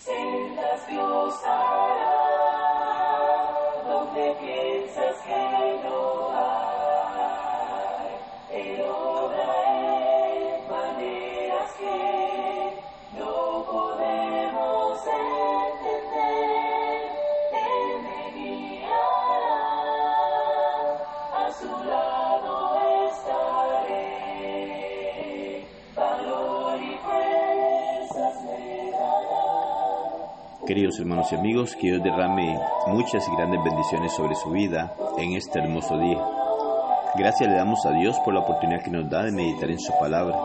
[0.00, 2.19] sendas Dios hará donde
[30.70, 32.56] Queridos hermanos y amigos, que Dios derrame
[32.86, 36.24] muchas y grandes bendiciones sobre su vida en este hermoso día.
[37.18, 39.92] Gracias le damos a Dios por la oportunidad que nos da de meditar en su
[39.98, 40.38] palabra.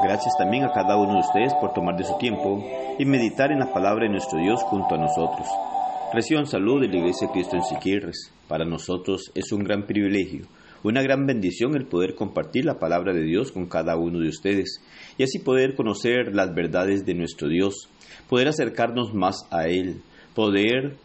[0.00, 2.64] Gracias también a cada uno de ustedes por tomar de su tiempo
[3.00, 5.48] y meditar en la palabra de nuestro Dios junto a nosotros.
[6.14, 8.32] Reciban salud de la Iglesia de Cristo en Siquirres.
[8.46, 10.46] Para nosotros es un gran privilegio,
[10.82, 14.80] una gran bendición el poder compartir la palabra de Dios con cada uno de ustedes
[15.16, 17.88] y así poder conocer las verdades de nuestro Dios,
[18.28, 20.02] poder acercarnos más a Él,
[20.34, 20.96] poder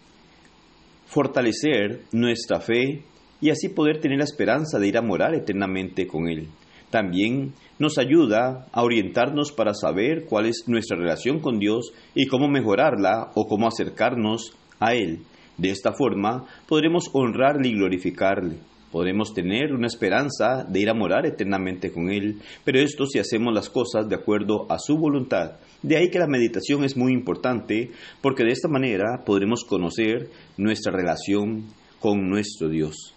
[1.06, 3.04] fortalecer nuestra fe
[3.42, 6.48] y así poder tener la esperanza de ir a morar eternamente con Él.
[6.90, 12.48] También nos ayuda a orientarnos para saber cuál es nuestra relación con Dios y cómo
[12.48, 15.22] mejorarla o cómo acercarnos a Él.
[15.58, 18.58] De esta forma podremos honrarle y glorificarle.
[18.94, 23.52] Podremos tener una esperanza de ir a morar eternamente con Él, pero esto si hacemos
[23.52, 25.54] las cosas de acuerdo a su voluntad.
[25.82, 27.90] De ahí que la meditación es muy importante,
[28.22, 33.16] porque de esta manera podremos conocer nuestra relación con nuestro Dios.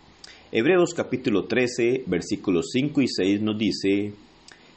[0.50, 4.14] Hebreos capítulo 13, versículos 5 y 6 nos dice,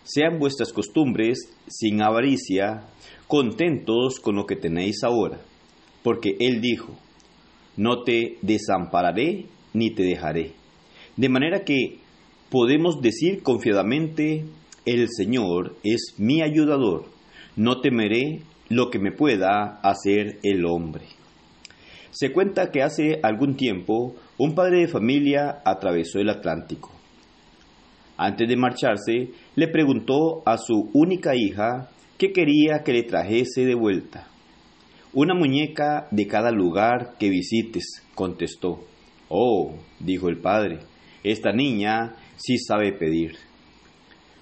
[0.03, 2.87] Sean vuestras costumbres sin avaricia,
[3.25, 5.39] contentos con lo que tenéis ahora,
[6.03, 6.97] porque Él dijo,
[7.77, 10.59] No te desampararé ni te dejaré.
[11.19, 11.97] De manera que
[12.49, 14.45] podemos decir confiadamente,
[14.85, 17.07] El Señor es mi ayudador,
[17.57, 21.03] no temeré lo que me pueda hacer el hombre.
[22.11, 26.89] Se cuenta que hace algún tiempo un padre de familia atravesó el Atlántico.
[28.15, 33.75] Antes de marcharse, le preguntó a su única hija qué quería que le trajese de
[33.75, 34.29] vuelta.
[35.11, 38.79] Una muñeca de cada lugar que visites, contestó.
[39.27, 40.79] Oh, dijo el padre,
[41.23, 43.35] esta niña sí sabe pedir.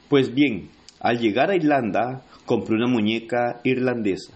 [0.09, 4.33] Pues bien, al llegar a Irlanda, compró una muñeca irlandesa.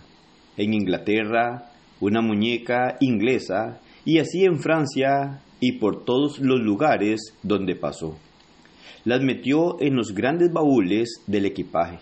[0.58, 7.76] En Inglaterra, una muñeca inglesa y así en Francia y por todos los lugares donde
[7.76, 8.18] pasó.
[9.06, 12.00] Las metió en los grandes baúles del equipaje,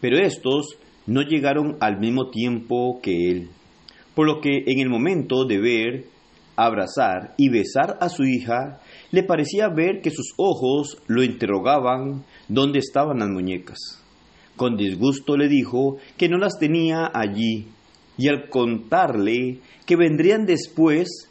[0.00, 3.48] pero estos no llegaron al mismo tiempo que él,
[4.14, 6.04] por lo que en el momento de ver,
[6.56, 12.78] abrazar y besar a su hija, le parecía ver que sus ojos lo interrogaban dónde
[12.78, 13.78] estaban las muñecas.
[14.56, 17.66] Con disgusto le dijo que no las tenía allí,
[18.16, 21.28] y al contarle que vendrían después,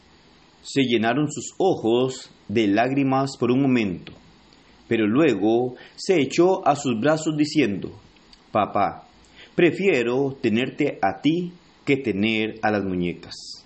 [0.62, 4.14] se llenaron sus ojos de lágrimas por un momento,
[4.88, 7.92] pero luego se echó a sus brazos diciendo,
[8.52, 9.08] Papá,
[9.56, 11.54] prefiero tenerte a ti
[11.86, 13.63] que tener a las muñecas.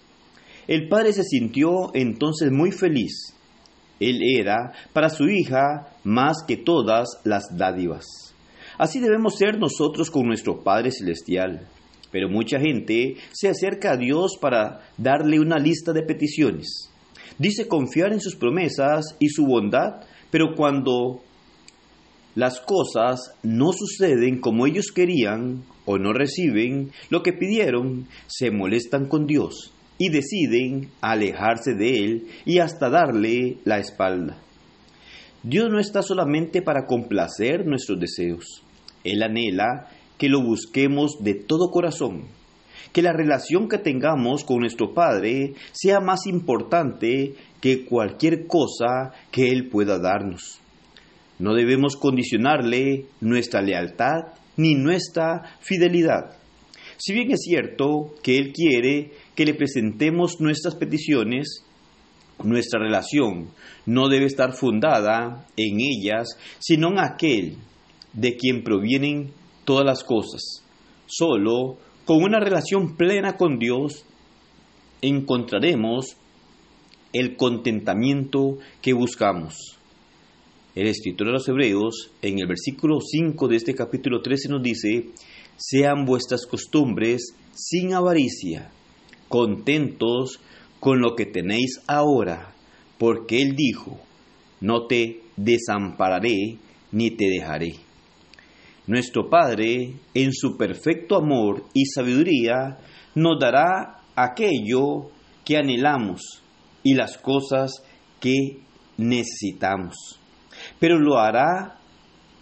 [0.67, 3.33] El padre se sintió entonces muy feliz.
[4.01, 8.05] Él era para su hija más que todas las dádivas.
[8.77, 11.67] Así debemos ser nosotros con nuestro Padre Celestial.
[12.11, 16.91] Pero mucha gente se acerca a Dios para darle una lista de peticiones.
[17.39, 20.01] Dice confiar en sus promesas y su bondad,
[20.31, 21.21] pero cuando
[22.35, 29.07] las cosas no suceden como ellos querían o no reciben lo que pidieron, se molestan
[29.07, 34.37] con Dios y deciden alejarse de Él y hasta darle la espalda.
[35.43, 38.63] Dios no está solamente para complacer nuestros deseos.
[39.03, 39.87] Él anhela
[40.17, 42.25] que lo busquemos de todo corazón,
[42.91, 49.49] que la relación que tengamos con nuestro Padre sea más importante que cualquier cosa que
[49.49, 50.59] Él pueda darnos.
[51.39, 56.37] No debemos condicionarle nuestra lealtad ni nuestra fidelidad.
[56.97, 61.63] Si bien es cierto que Él quiere que le presentemos nuestras peticiones,
[62.43, 63.49] nuestra relación
[63.85, 66.27] no debe estar fundada en ellas,
[66.59, 67.57] sino en aquel
[68.13, 69.31] de quien provienen
[69.63, 70.63] todas las cosas.
[71.05, 74.05] Solo con una relación plena con Dios
[75.01, 76.17] encontraremos
[77.13, 79.76] el contentamiento que buscamos.
[80.77, 85.05] El escritor de los Hebreos, en el versículo 5 de este capítulo 13, nos dice,
[85.55, 88.69] sean vuestras costumbres sin avaricia,
[89.27, 90.39] contentos
[90.79, 92.53] con lo que tenéis ahora,
[92.99, 93.99] porque Él dijo,
[94.61, 96.59] no te desampararé
[96.91, 97.73] ni te dejaré.
[98.85, 102.77] nuestro Padre, en su perfecto amor y sabiduría,
[103.15, 105.09] nos dará aquello
[105.43, 106.43] que anhelamos
[106.83, 107.81] y las cosas
[108.19, 108.59] que
[108.97, 110.19] necesitamos.
[110.79, 111.77] Pero lo hará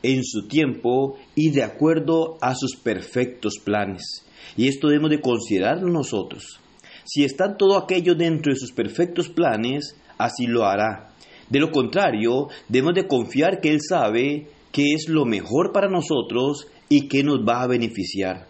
[0.03, 4.25] en su tiempo y de acuerdo a sus perfectos planes.
[4.55, 6.59] Y esto debemos de considerarlo nosotros.
[7.05, 11.09] Si está todo aquello dentro de sus perfectos planes, así lo hará.
[11.49, 16.67] De lo contrario, debemos de confiar que Él sabe qué es lo mejor para nosotros
[16.89, 18.47] y qué nos va a beneficiar.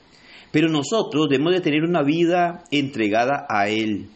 [0.52, 4.08] Pero nosotros debemos de tener una vida entregada a Él.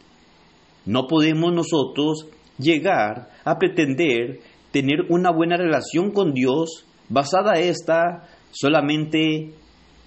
[0.86, 2.28] No podemos nosotros
[2.58, 4.40] llegar a pretender
[4.72, 9.54] tener una buena relación con Dios basada esta solamente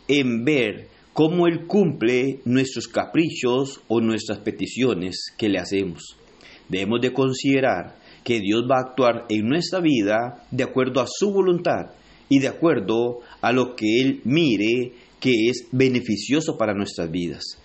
[0.09, 6.17] en ver cómo Él cumple nuestros caprichos o nuestras peticiones que le hacemos.
[6.69, 11.33] Debemos de considerar que Dios va a actuar en nuestra vida de acuerdo a su
[11.33, 11.91] voluntad
[12.29, 17.59] y de acuerdo a lo que Él mire que es beneficioso para nuestras vidas.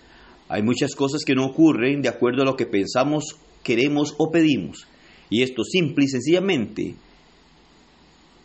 [0.48, 4.86] Hay muchas cosas que no ocurren de acuerdo a lo que pensamos, queremos o pedimos.
[5.30, 6.94] Y esto simple y sencillamente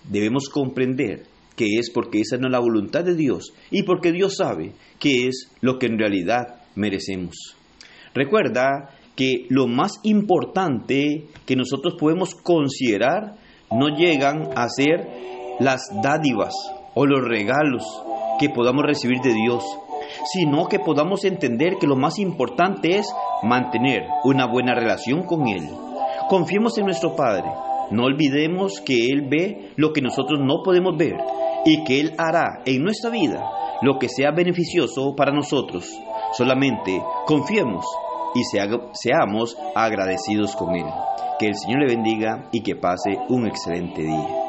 [0.09, 1.23] debemos comprender
[1.55, 5.27] que es porque esa no es la voluntad de Dios y porque Dios sabe que
[5.27, 7.55] es lo que en realidad merecemos.
[8.13, 13.37] Recuerda que lo más importante que nosotros podemos considerar
[13.71, 15.07] no llegan a ser
[15.59, 16.53] las dádivas
[16.95, 17.83] o los regalos
[18.39, 19.63] que podamos recibir de Dios,
[20.31, 23.07] sino que podamos entender que lo más importante es
[23.43, 25.63] mantener una buena relación con Él.
[26.33, 27.45] Confiemos en nuestro Padre,
[27.91, 31.13] no olvidemos que Él ve lo que nosotros no podemos ver
[31.63, 33.51] y que Él hará en nuestra vida
[33.83, 35.87] lo que sea beneficioso para nosotros.
[36.35, 37.85] Solamente confiemos
[38.33, 38.41] y
[38.93, 40.87] seamos agradecidos con Él.
[41.37, 44.42] Que el Señor le bendiga y que pase un excelente día.